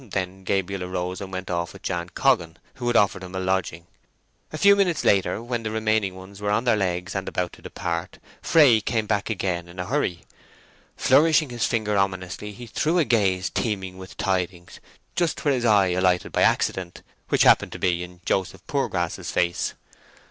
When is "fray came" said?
8.41-9.05